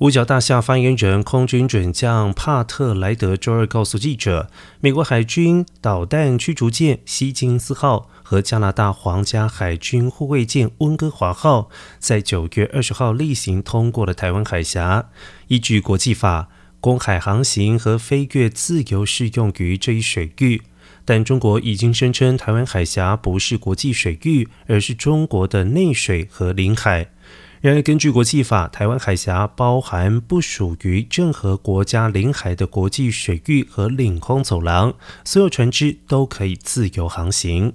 [0.00, 11.68] 五角大厦发言人空军准将帕特莱德周二告诉记者，美国海军导弹驱逐舰希金斯号和加拿大皇家海军护卫舰温哥华号
[11.98, 15.10] 在九月二十号例行通过了台湾海峡。
[15.48, 16.48] 依据国际法，
[16.80, 20.62] 公海航行和飞越自由适用于这一水域，
[21.04, 27.10] 但中国已经声称台湾海峡不是国际水域，而是中国的内水和领海。
[27.60, 34.94] 然而，根据国际法，台湾海峡包含不属于任何国家领海的国际水域和领空走廊，
[35.26, 37.74] 所有船只都可以自由航行。